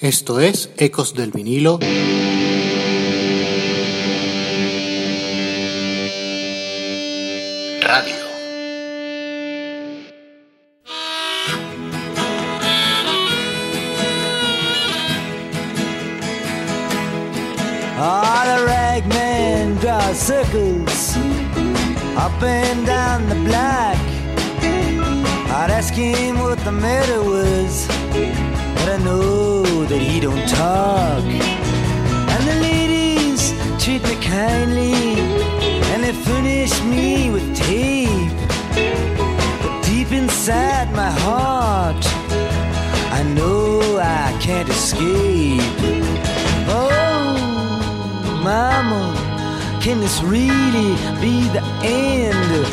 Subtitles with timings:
[0.00, 1.78] Esto es Ecos del Vinilo.
[7.80, 8.14] Radio.
[17.96, 21.16] Ah, the ragman draws circles
[22.16, 23.96] up and down the block.
[25.56, 31.24] I'd ask him what the matter was, but I know that he don't talk.
[32.34, 34.94] And the ladies treat me kindly,
[35.90, 38.38] and they furnish me with tape.
[39.62, 42.04] But deep inside my heart,
[43.18, 45.60] I know I can't escape.
[46.68, 47.34] Oh,
[48.44, 49.02] mama,
[49.82, 50.90] can this really
[51.20, 52.66] be the end?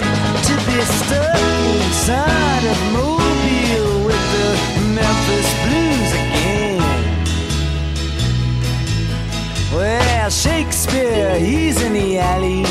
[0.47, 1.41] To be stuck
[1.85, 3.80] inside of Mobile
[9.73, 12.63] Well, Shakespeare, he's in the alley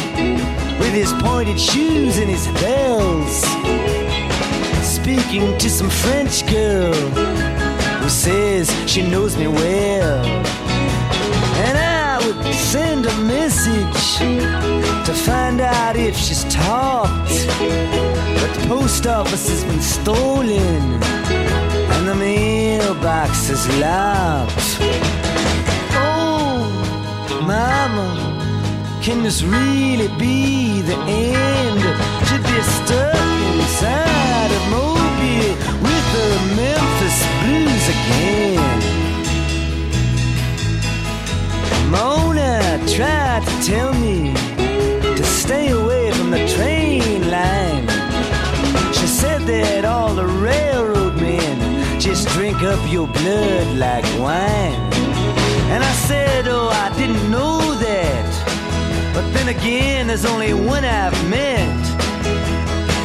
[0.79, 3.41] with his pointed shoes and his bells,
[4.87, 10.25] speaking to some French girl who says she knows me well.
[11.65, 14.19] And I would send a message
[15.07, 17.31] to find out if she's talked.
[18.41, 21.03] But the post office has been stolen
[21.93, 25.30] and the mailbox is locked.
[27.41, 28.09] Mama,
[29.03, 31.81] can this really be the end?
[32.29, 33.17] To be stuck
[33.55, 38.81] inside of Mobile with the Memphis Blues again.
[41.91, 44.35] Mona tried to tell me
[45.17, 47.89] to stay away from the train line.
[48.93, 55.10] She said that all the railroad men just drink up your blood like wine.
[55.73, 58.31] And I said, Oh, I didn't know that.
[59.15, 61.85] But then again, there's only one I've met.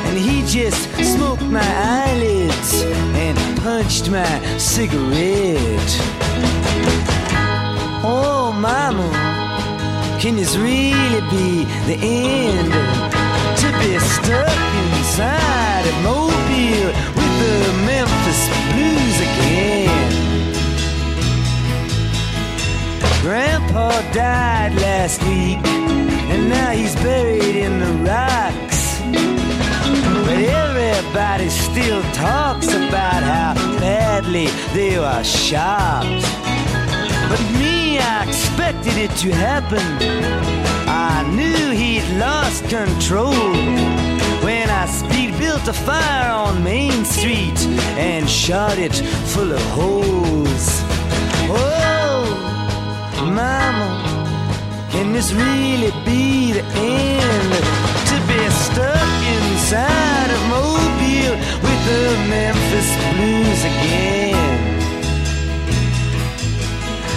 [0.07, 0.81] And he just
[1.13, 1.69] smoked my
[2.01, 2.81] eyelids
[3.23, 5.91] and punched my cigarette.
[8.03, 9.09] Oh, mama,
[10.19, 12.71] can this really be the end?
[13.61, 14.57] To be stuck
[14.97, 18.64] inside a Mobile with the Memphis
[23.25, 29.01] Grandpa died last week, and now he's buried in the rocks.
[30.27, 36.05] But everybody still talks about how badly they were shot.
[37.27, 39.81] But me, I expected it to happen.
[40.87, 43.33] I knew he'd lost control
[44.45, 47.59] when I speed built a fire on Main Street
[47.97, 48.93] and shot it
[49.33, 50.83] full of holes.
[51.49, 51.85] Oh,
[53.23, 53.89] mama,
[54.91, 57.51] can this really be the end?
[58.11, 64.35] To be stuck inside of Mobile with the Memphis Blues again.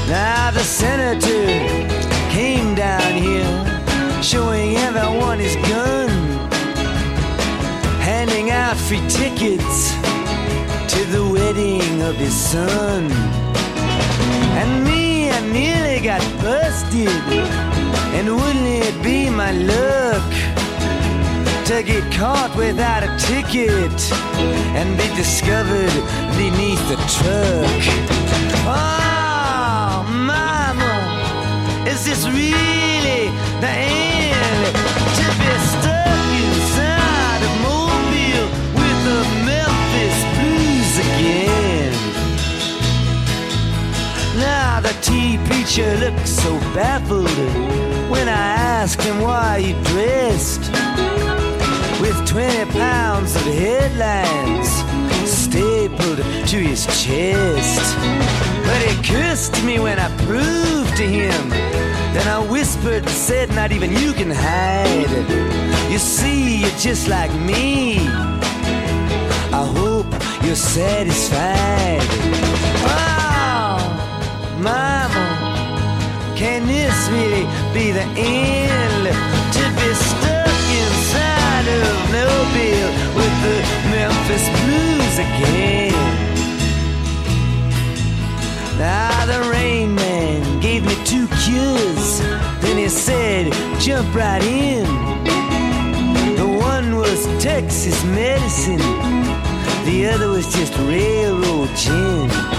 [0.09, 1.47] Now the senator
[2.31, 6.11] came down here, showing everyone his gun,
[8.01, 9.93] handing out free tickets
[10.93, 13.11] to the wedding of his son.
[14.61, 14.98] And me,
[15.39, 20.33] I nearly got busted, and wouldn't it be my luck?
[21.67, 24.01] To get caught without a ticket
[24.75, 25.95] and be discovered
[26.37, 27.83] beneath the truck.
[28.67, 33.31] Oh, mama, is this really
[33.61, 34.88] the end?
[44.81, 47.29] The tea preacher looked so baffled
[48.09, 50.61] when I asked him why he dressed
[52.01, 54.69] with 20 pounds of headlines
[55.29, 57.97] stapled to his chest.
[58.65, 61.49] But he cursed me when I proved to him.
[62.15, 65.11] Then I whispered and said, Not even you can hide.
[65.91, 67.99] You see, you're just like me.
[69.53, 70.07] I hope
[70.45, 73.18] you're satisfied.
[77.11, 79.05] Really be the end?
[79.57, 83.59] To be stuck inside of Mobile with the
[83.93, 85.93] Memphis Blues again.
[88.79, 92.21] Now the rain man gave me two cures.
[92.61, 94.85] Then he said, jump right in.
[96.37, 98.79] The one was Texas medicine.
[99.85, 102.58] The other was just railroad gin.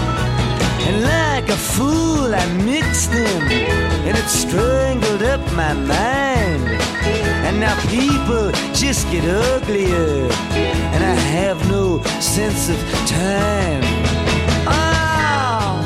[0.86, 3.42] And like a fool, I mixed them,
[4.06, 6.64] and it strangled up my mind.
[7.46, 10.28] And now people just get uglier,
[10.94, 13.82] and I have no sense of time.
[14.66, 15.80] Oh,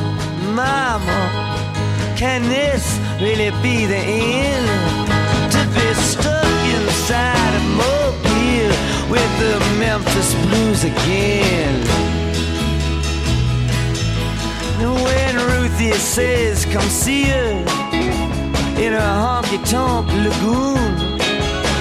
[0.55, 1.21] mama,
[2.17, 4.67] can this really be the end?
[5.55, 8.75] To be stuck inside a mobile
[9.11, 12.24] with the Memphis Blues again.
[14.93, 17.53] When Ruthie says, come see her
[18.79, 21.19] in a honky tonk lagoon,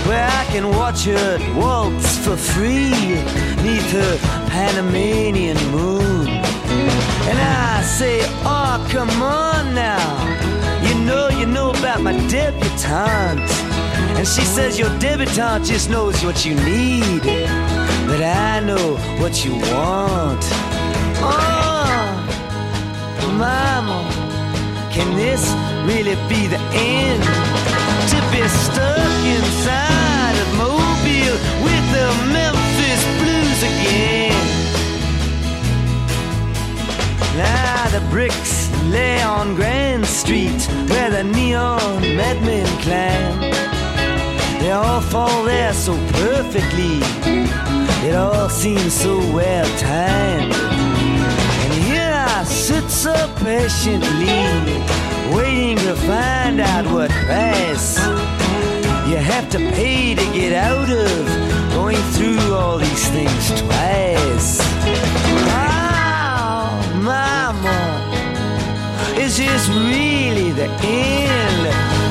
[0.08, 2.92] where I can watch her waltz for free
[3.62, 4.18] neath her
[4.50, 6.28] Panamanian moon.
[7.28, 10.80] And I say, oh, come on now.
[10.88, 13.52] You know, you know about my debutante.
[14.18, 17.24] And she says, your debutante just knows what you need.
[18.08, 20.62] But I know what you want.
[25.85, 27.24] Really be the end?
[28.12, 34.35] To be stuck inside of Mobile with the Memphis Blues again.
[37.38, 43.51] Now the bricks lay on Grand Street where the neon madmen climb.
[44.59, 47.00] They all fall there so perfectly.
[48.07, 50.53] It all seems so well timed.
[50.53, 53.13] And here I sit so
[53.44, 54.44] patiently,
[55.31, 57.98] waiting to find out what price
[59.08, 64.60] you have to pay to get out of going through all these things twice.
[65.50, 66.72] Oh,
[67.04, 67.80] mama,
[69.18, 71.64] is this really the end?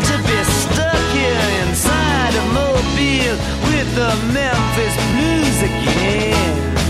[0.08, 3.36] To be stuck here inside a mobile
[3.70, 6.81] with the Memphis Blues again.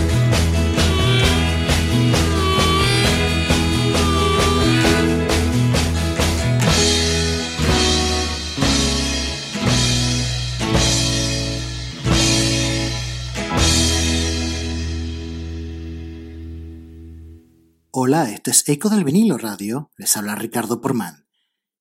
[18.14, 21.26] Hola, esto es Eco del Vinilo Radio, les habla Ricardo Porman.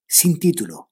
[0.07, 0.89] Sin título,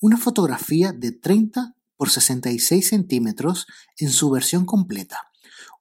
[0.00, 5.30] una fotografía de 30 por 66 centímetros en su versión completa,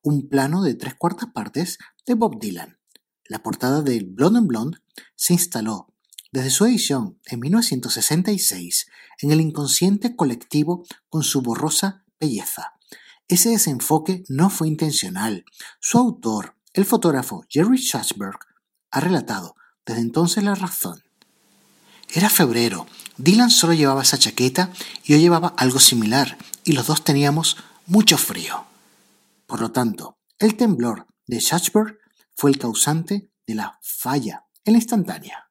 [0.04, 2.78] un plano de tres cuartas partes de Bob Dylan.
[3.26, 4.78] La portada del Blonde and Blonde
[5.16, 5.92] se instaló
[6.32, 8.86] desde su edición en 1966
[9.24, 12.74] en el inconsciente colectivo con su borrosa belleza.
[13.28, 15.46] Ese desenfoque no fue intencional.
[15.80, 18.49] Su autor, el fotógrafo Jerry Schatzberg,
[18.92, 19.56] ha relatado
[19.86, 21.04] desde entonces la razón.
[22.12, 22.88] Era febrero,
[23.18, 24.72] Dylan solo llevaba esa chaqueta
[25.04, 28.66] y yo llevaba algo similar y los dos teníamos mucho frío.
[29.46, 31.98] Por lo tanto, el temblor de Schatzberg
[32.36, 35.49] fue el causante de la falla en la instantánea.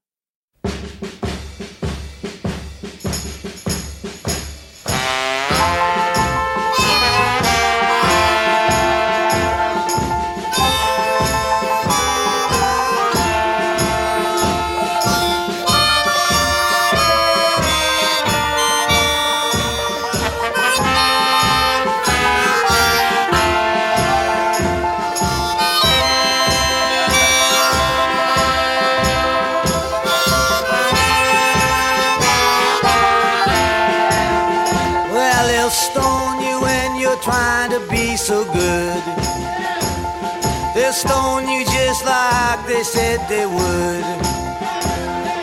[42.69, 44.05] They said they would.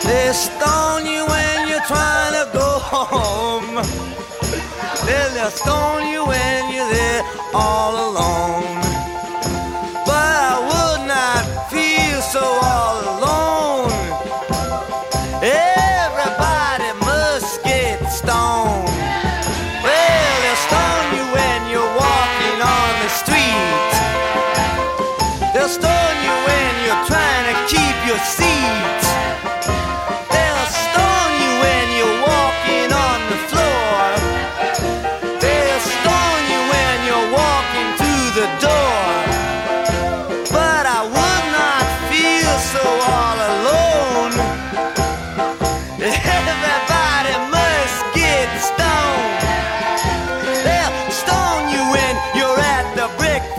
[0.04, 3.74] They'll stone you when you're trying to go home.
[5.04, 8.75] They'll stone you when you're there all alone.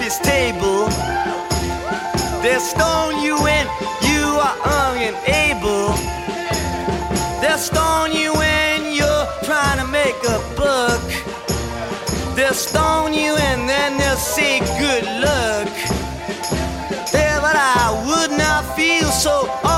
[0.08, 0.88] his table.
[2.42, 3.66] They'll stone you when
[4.10, 5.92] you are unable.
[7.42, 11.04] They'll stone you when you're trying to make a buck.
[12.38, 15.74] They'll stone you and then they'll say good luck.
[17.14, 19.77] Yeah, but I would not feel so.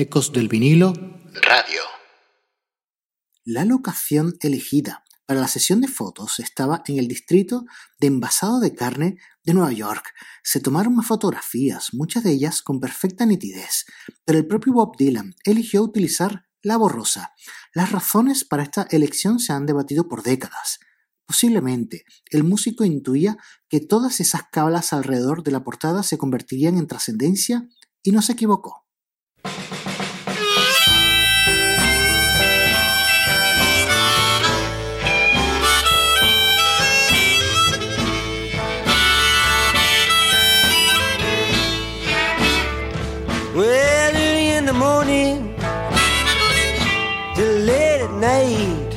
[0.00, 0.94] Ecos del vinilo
[1.42, 1.82] Radio.
[3.44, 7.66] La locación elegida para la sesión de fotos estaba en el distrito
[7.98, 10.14] de envasado de carne de Nueva York.
[10.42, 13.84] Se tomaron más fotografías, muchas de ellas con perfecta nitidez,
[14.24, 17.34] pero el propio Bob Dylan eligió utilizar la borrosa.
[17.74, 20.78] Las razones para esta elección se han debatido por décadas.
[21.26, 23.36] Posiblemente el músico intuía
[23.68, 27.68] que todas esas cablas alrededor de la portada se convertirían en trascendencia
[28.02, 28.86] y no se equivocó.
[48.20, 48.94] Night,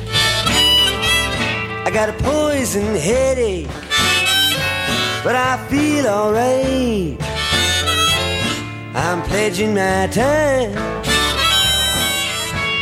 [1.86, 3.66] I got a poison headache,
[5.24, 7.16] but I feel alright.
[8.94, 10.72] I'm pledging my time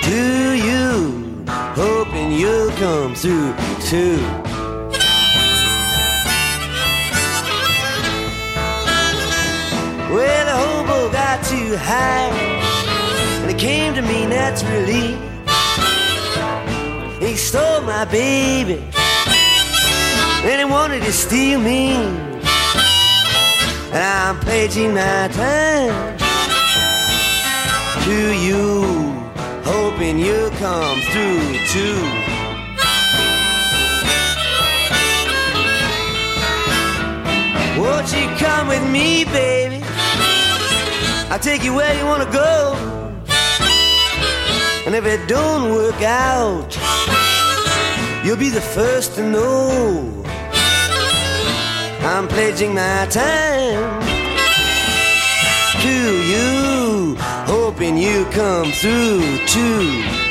[0.03, 4.19] to you, hoping you'll come through too.
[10.13, 12.31] Well, the hobo got too high,
[13.43, 15.32] and it came to me naturally.
[17.33, 18.85] He stole my baby,
[20.45, 21.95] and he wanted to steal me.
[23.91, 26.19] And I'm pledging my time
[28.05, 28.83] to you,
[29.65, 32.03] hoping you'll come through too.
[37.81, 39.83] Won't you come with me, baby?
[41.31, 42.77] I'll take you where you wanna go.
[44.85, 46.77] And if it don't work out,
[48.25, 50.23] you'll be the first to know.
[52.00, 54.02] I'm pledging my time
[55.83, 55.97] to
[56.33, 60.22] you, hoping you come through too.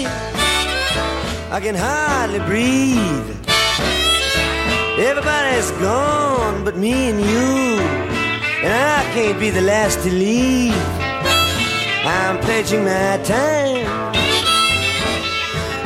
[0.00, 3.36] I can hardly breathe.
[4.98, 7.80] Everybody's gone but me and you,
[8.64, 10.74] and I can't be the last to leave.
[12.04, 13.84] I'm pledging my time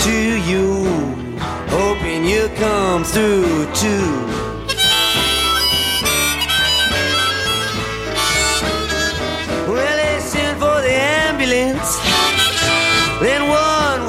[0.01, 0.17] to
[0.51, 0.85] you,
[1.69, 4.36] hoping you'll come through too.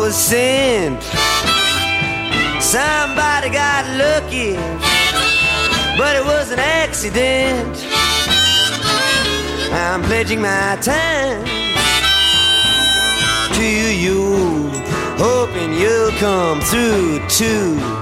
[0.08, 1.04] Was sent.
[2.64, 4.56] Somebody got lucky,
[5.98, 7.86] but it was an accident.
[9.74, 11.44] I'm pledging my time
[13.58, 13.68] to
[14.04, 14.70] you,
[15.18, 17.97] hoping you'll come through too.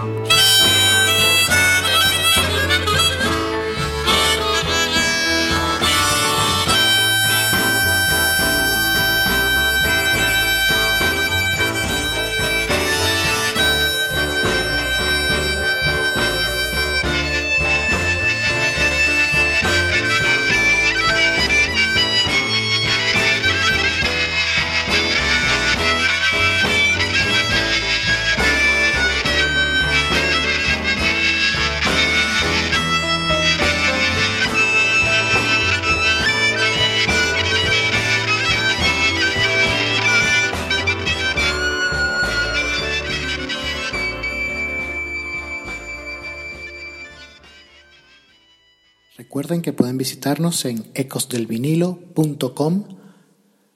[49.62, 52.88] Que pueden visitarnos en ecosdelvinilo.com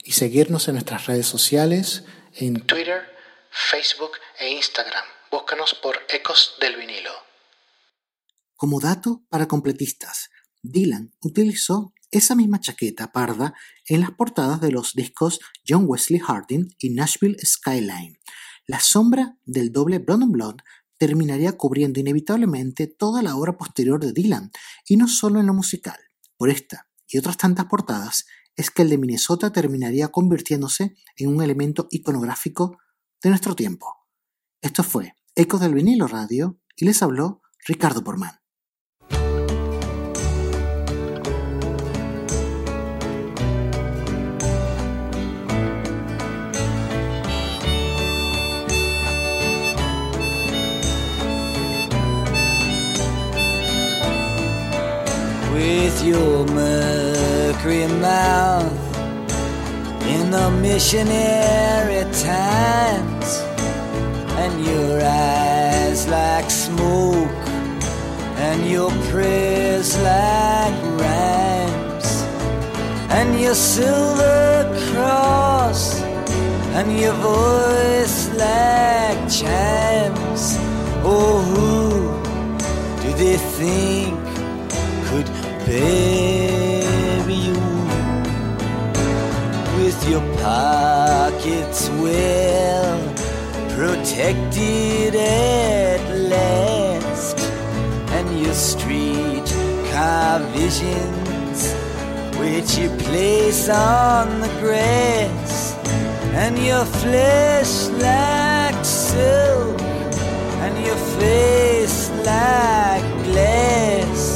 [0.04, 2.04] y seguirnos en nuestras redes sociales
[2.36, 3.02] en Twitter,
[3.50, 5.04] Facebook e Instagram.
[5.32, 7.12] Búscanos por Ecos del Vinilo.
[8.56, 10.30] Como dato para completistas,
[10.62, 13.54] Dylan utilizó esa misma chaqueta parda
[13.86, 18.20] en las portadas de los discos John Wesley Harding y Nashville Skyline.
[18.66, 20.58] La sombra del doble Blood
[21.00, 24.52] terminaría cubriendo inevitablemente toda la obra posterior de Dylan,
[24.86, 25.98] y no solo en lo musical.
[26.38, 31.42] Por esta y otras tantas portadas, es que el de Minnesota terminaría convirtiéndose en un
[31.42, 32.78] elemento iconográfico
[33.24, 33.96] de nuestro tiempo.
[34.62, 38.40] Esto fue Ecos del Vinilo Radio y les habló Ricardo Porman.
[56.04, 58.98] Your mercury mouth
[60.08, 63.30] in the missionary times
[64.42, 67.48] and your eyes like smoke
[68.48, 72.10] and your prayers like rhymes
[73.10, 76.00] and your silver cross
[76.78, 80.56] and your voice like chimes.
[81.04, 81.72] Oh who
[83.02, 84.09] do they think
[85.70, 87.62] bury you
[89.78, 93.00] with your pockets well
[93.78, 96.02] protected at
[96.34, 97.38] last.
[98.18, 99.50] And your street
[99.92, 101.60] car visions
[102.42, 105.76] which you place on the grass.
[106.44, 107.74] And your flesh
[108.08, 109.80] like silk
[110.64, 114.29] and your face like glass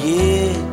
[0.00, 0.67] could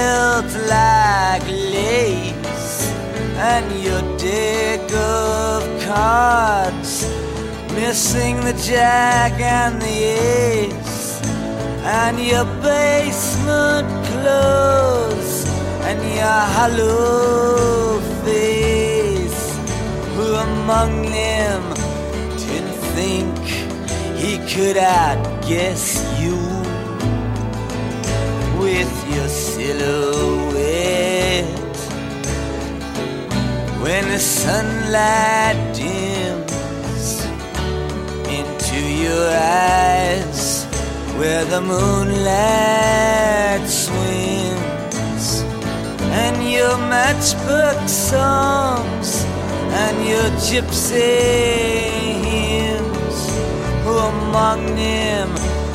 [0.00, 2.74] belt like lace
[3.52, 6.92] and your deck of cards
[7.78, 11.20] missing the jack and the ace
[12.00, 15.34] and your basement clothes
[15.88, 19.42] and your hollow face.
[20.14, 21.62] Who among them
[22.44, 23.36] didn't think
[24.22, 25.84] he could outguess
[26.20, 26.49] you
[28.60, 30.56] with your silhouette.
[33.82, 37.24] When the sunlight dims
[38.38, 40.64] into your eyes
[41.18, 45.26] where the moonlight swims
[46.22, 49.24] and your matchbook songs
[49.82, 51.90] and your gypsy
[52.28, 53.18] hymns
[53.84, 55.28] who among them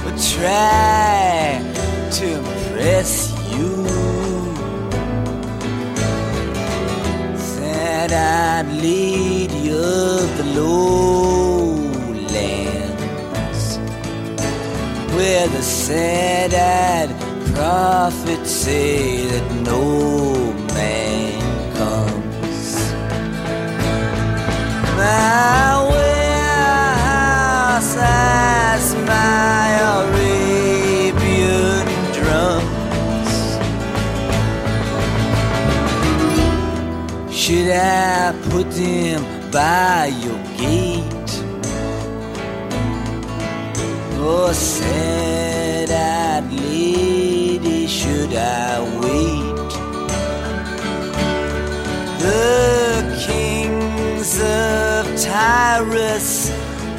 [0.04, 1.85] would try
[2.15, 3.86] to impress you
[7.38, 9.82] said I'd lead you
[10.39, 12.23] the lowlands
[15.13, 17.10] where the sad-eyed
[17.54, 21.41] prophets say that no man
[21.75, 22.75] comes.
[24.95, 27.95] My warehouse
[29.06, 29.75] my
[37.45, 41.03] Should I put them by your gate?
[44.17, 49.69] Oh, sad-eyed lady, should I wait?
[52.17, 56.49] The kings of Tyrus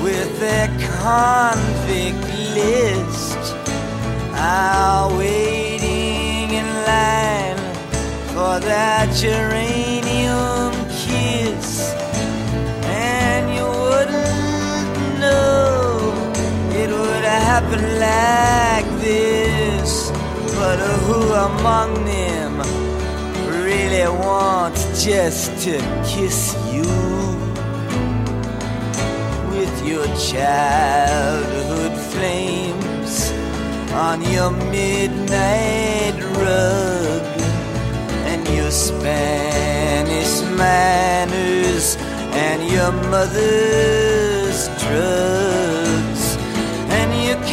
[0.01, 0.69] with their
[1.01, 2.23] convict
[2.55, 3.53] list
[4.37, 7.59] are waiting in line
[8.29, 10.16] for that geranium
[17.39, 20.11] happen like this.
[20.57, 22.59] But who among them
[23.63, 26.89] really wants just to kiss you
[29.51, 33.31] with your childhood flames
[33.93, 37.23] on your midnight rug
[38.31, 41.97] and your Spanish manners
[42.45, 45.76] and your mother's drugs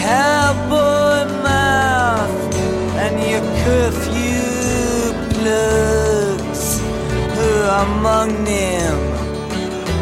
[0.03, 2.35] cowboy mouth
[3.03, 4.43] and your curfew
[5.33, 6.63] plugs.
[7.35, 7.51] Who
[7.83, 8.97] among them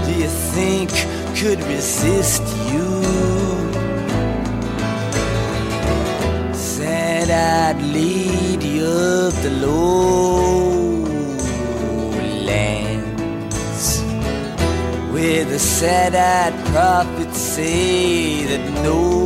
[0.06, 0.90] do you think
[1.40, 2.88] could resist you?
[6.54, 11.02] Said I'd lead you up the lowlands
[15.14, 19.21] where the sad-eyed prophets say that no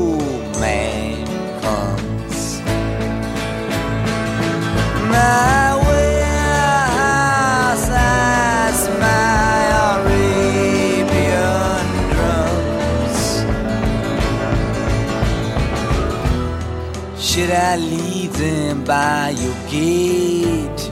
[17.35, 20.89] Should I leave them by your gate?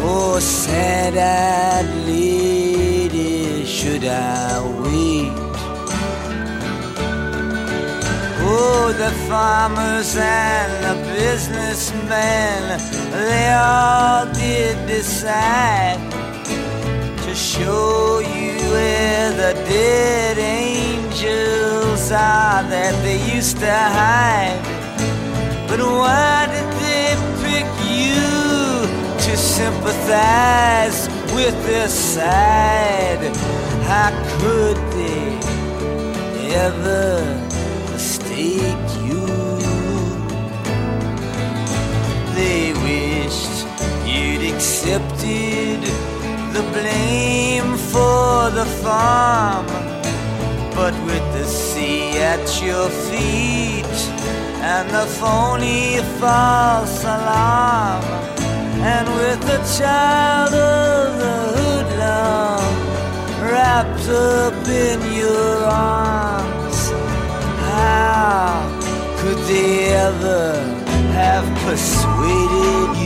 [0.00, 4.73] Oh, sad-eyed lady, should I
[8.84, 12.78] The farmers and the businessmen,
[13.10, 15.98] they all did decide
[17.22, 24.62] to show you where the dead angels are that they used to hide.
[25.66, 28.86] But why did they pick you
[29.24, 33.34] to sympathize with their side?
[33.88, 35.40] How could they
[36.54, 37.43] ever
[44.84, 45.80] accepted
[46.52, 49.66] the blame for the farm.
[50.74, 53.96] But with the sea at your feet
[54.60, 58.04] and the phony false alarm,
[58.92, 62.74] and with the child of the hoodlum
[63.50, 66.90] wrapped up in your arms,
[67.72, 68.60] how
[69.18, 70.52] could they ever
[71.14, 73.03] have persuaded you?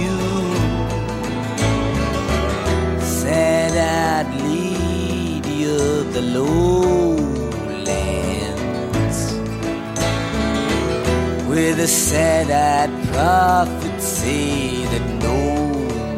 [6.19, 7.59] The lowlands
[11.49, 15.39] where the sad-eyed prophets say that no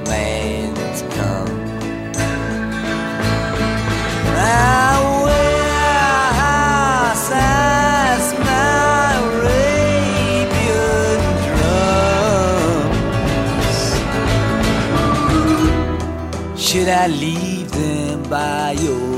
[0.08, 1.54] man's come.
[4.36, 4.92] My
[5.26, 13.80] warehouse has my Arabian drums.
[16.66, 19.09] Should I leave them by your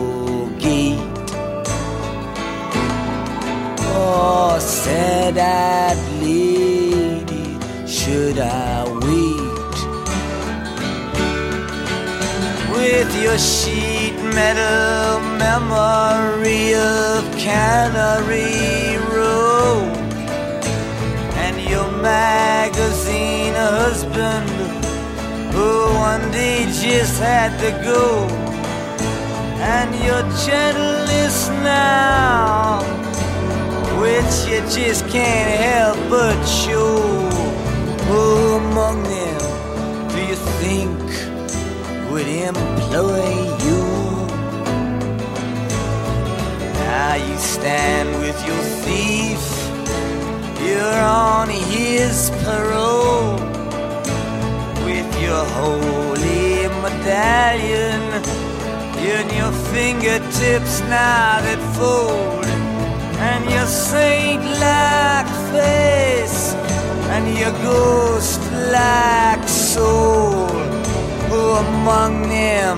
[4.85, 7.47] sad-eyed lady
[7.87, 9.77] should I wait
[12.75, 19.87] with your sheet metal memory of Cannery Row
[21.45, 24.51] and your magazine husband
[25.55, 28.27] who one day just had to go
[29.63, 32.92] and your gentleness now
[34.03, 36.99] which you just can't help but show.
[38.09, 39.43] Who among them
[40.13, 40.99] do you think
[42.11, 43.31] would employ
[43.67, 43.83] you?
[46.83, 49.43] Now you stand with your thief,
[50.67, 53.39] you're on his parole
[54.89, 58.03] with your holy medallion
[59.13, 62.42] in your fingertips now that fold
[63.31, 66.55] and your saint-like face
[67.15, 70.49] and your ghost-like soul.
[71.31, 72.77] Who among them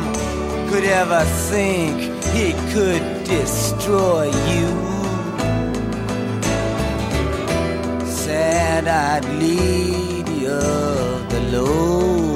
[0.68, 1.94] could ever think
[2.36, 4.70] he could destroy you?
[8.24, 12.34] Sad-eyed lady of the lowlands,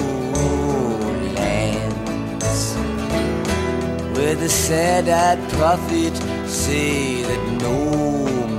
[4.16, 6.14] where the sad-eyed prophet
[6.48, 7.84] say that no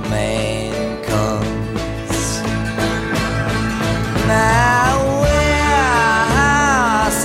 [0.08, 2.40] man comes.
[4.26, 7.24] Now warehouse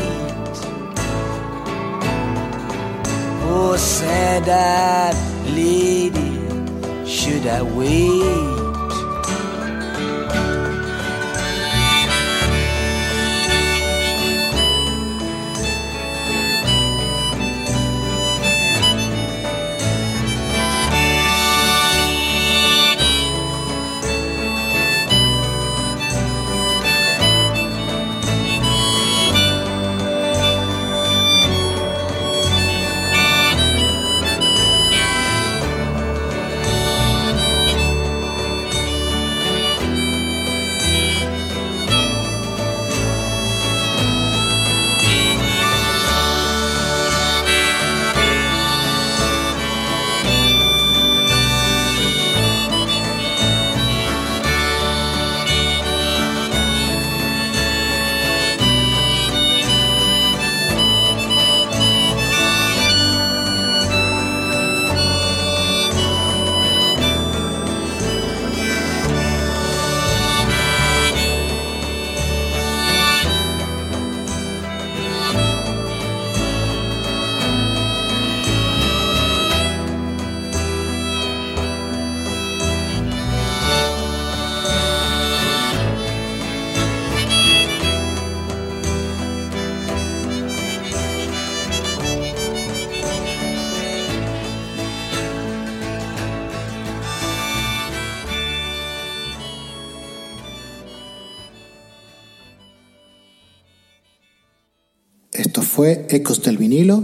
[3.56, 5.16] Oh, sad-eyed
[5.54, 6.23] lady,
[7.24, 8.53] should I wait?
[105.84, 107.02] Fue Ecos del vinilo.